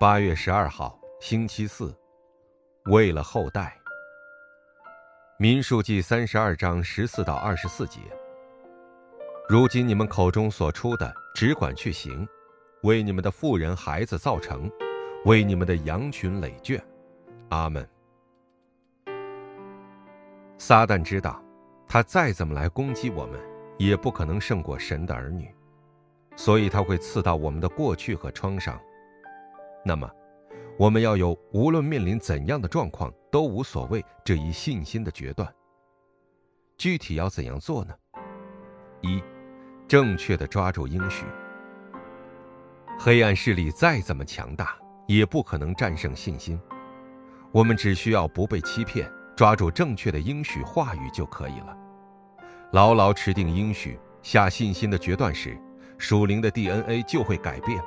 [0.00, 1.94] 八月十二号，星期四，
[2.86, 3.76] 为了后代。
[5.36, 8.00] 民数记三十二章十四到二十四节。
[9.46, 12.26] 如今你们口中所出的，只管去行，
[12.82, 14.70] 为你们的妇人孩子造成，
[15.26, 16.82] 为你们的羊群累圈。
[17.50, 17.86] 阿门。
[20.56, 21.44] 撒旦知道，
[21.86, 23.38] 他再怎么来攻击我们，
[23.76, 25.54] 也不可能胜过神的儿女，
[26.36, 28.80] 所以他会刺到我们的过去和创伤。
[29.84, 30.10] 那么，
[30.78, 35.50] 我们要有无论面临怎样的状况都无所谓这一信心的决断。
[36.76, 37.94] 具体要怎样做呢？
[39.00, 39.22] 一，
[39.88, 41.24] 正确的抓住应许。
[42.98, 44.76] 黑暗势力再怎么强大，
[45.06, 46.60] 也不可能战胜信心。
[47.52, 51.76] 我们只需要不被欺骗，抓住正确的应许话语就可以了。
[52.72, 55.58] 牢牢持定应许，下信心的决断时，
[55.96, 57.82] 属灵的 DNA 就会改变，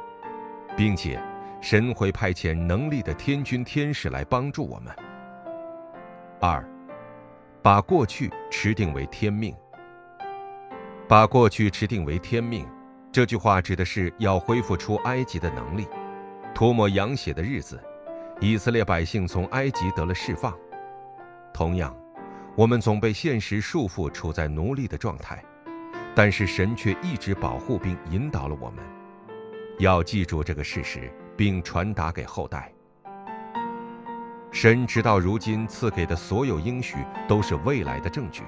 [0.76, 1.22] 并且。
[1.64, 4.94] 神会派遣能力的天军天使来帮助我们。
[6.42, 6.62] 二，
[7.62, 9.56] 把过去持定为天命。
[11.08, 12.68] 把过去持定为天命，
[13.14, 15.88] 这句话指的是要恢复出埃及的能力。
[16.54, 17.82] 涂抹羊血的日子，
[18.42, 20.54] 以色列百姓从埃及得了释放。
[21.54, 21.96] 同样，
[22.58, 25.42] 我们总被现实束缚，处在奴隶的状态，
[26.14, 28.84] 但是神却一直保护并引导了我们。
[29.80, 31.10] 要记住这个事实。
[31.36, 32.72] 并传达给后代。
[34.52, 38.44] 神直到如今赐给的所有应许都是未来的证据。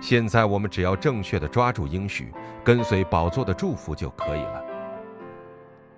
[0.00, 2.32] 现在我们只要正确的抓住应许，
[2.64, 4.64] 跟随宝座的祝福就可以了。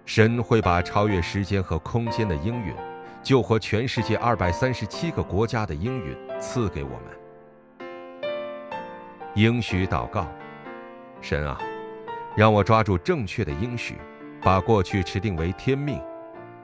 [0.05, 2.75] 神会把超越时间和空间的应允，
[3.23, 7.89] 救活全世界二百三十七个国家的应允赐给我们。
[9.34, 10.29] 应许祷告，
[11.21, 11.59] 神啊，
[12.37, 13.97] 让我抓住正确的应许。
[14.42, 16.01] 把过去持定为天命，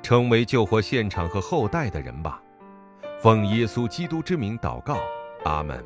[0.03, 2.41] 成为救活现场和后代的人吧。
[3.20, 4.98] 奉耶稣基督之名祷告，
[5.45, 5.84] 阿门。